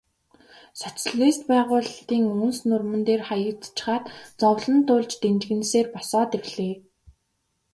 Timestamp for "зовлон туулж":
4.41-5.11